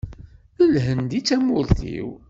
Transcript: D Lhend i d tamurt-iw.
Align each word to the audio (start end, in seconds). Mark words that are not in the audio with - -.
D 0.57 0.59
Lhend 0.73 1.11
i 1.19 1.21
d 1.23 1.25
tamurt-iw. 1.27 2.09